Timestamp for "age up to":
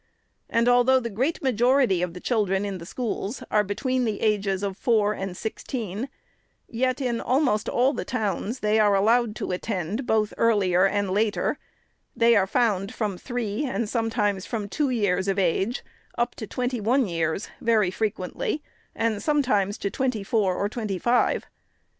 15.37-16.47